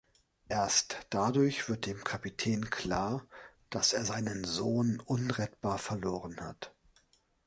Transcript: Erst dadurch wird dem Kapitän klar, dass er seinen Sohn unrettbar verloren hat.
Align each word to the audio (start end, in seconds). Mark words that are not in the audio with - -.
Erst 0.49 0.97
dadurch 1.11 1.69
wird 1.69 1.85
dem 1.85 2.03
Kapitän 2.03 2.71
klar, 2.71 3.23
dass 3.69 3.93
er 3.93 4.03
seinen 4.03 4.43
Sohn 4.45 4.99
unrettbar 4.99 5.77
verloren 5.77 6.39
hat. 6.41 6.73